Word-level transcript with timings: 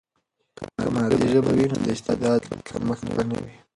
که 0.79 0.87
مادي 0.93 1.27
ژبه 1.31 1.51
وي، 1.55 1.65
نو 1.71 1.77
د 1.85 1.87
استعداد 1.95 2.41
کمښت 2.67 3.05
به 3.15 3.23
نه 3.29 3.37
وي. 3.43 3.55